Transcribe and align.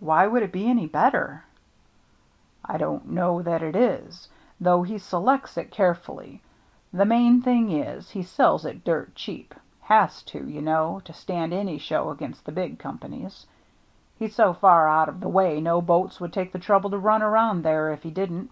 "Why 0.00 0.28
should 0.28 0.42
it 0.42 0.52
be 0.52 0.68
any 0.68 0.86
better?"" 0.86 1.44
I 2.66 2.76
don't 2.76 3.08
know 3.08 3.40
that 3.40 3.62
it 3.62 3.74
is, 3.74 4.28
though 4.60 4.82
he 4.82 4.98
selects 4.98 5.56
it 5.56 5.70
carefully. 5.70 6.42
The 6.92 7.06
main 7.06 7.40
thing 7.40 7.70
is, 7.72 8.10
he 8.10 8.22
sells 8.22 8.66
it 8.66 8.84
dirt 8.84 9.14
cheap,— 9.14 9.54
has 9.94 10.22
to, 10.24 10.46
you 10.46 10.60
know, 10.60 11.00
to 11.06 11.12
stand 11.14 11.54
any 11.54 11.78
show 11.78 12.10
against 12.10 12.44
the 12.44 12.52
big 12.52 12.78
companies. 12.78 13.46
He's 14.18 14.34
so 14.34 14.52
far 14.52 14.88
out 14.88 15.08
of 15.08 15.20
the 15.20 15.26
way, 15.30 15.58
no 15.62 15.80
boats 15.80 16.20
would 16.20 16.34
take 16.34 16.52
the 16.52 16.58
trouble 16.58 16.90
to 16.90 16.98
run 16.98 17.22
around 17.22 17.62
there 17.62 17.90
if 17.94 18.02
he 18.02 18.10
didn't. 18.10 18.50